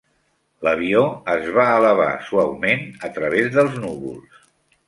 [0.67, 1.01] L'avió
[1.33, 4.43] es va elevar suaument a través dels núvols.